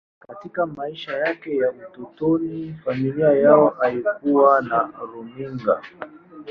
Katika 0.27 0.65
maisha 0.65 1.17
yake 1.17 1.57
ya 1.57 1.71
utotoni, 1.71 2.73
familia 2.85 3.27
yao 3.31 3.69
haikuwa 3.69 4.61
na 4.61 4.89
runinga. 5.13 5.81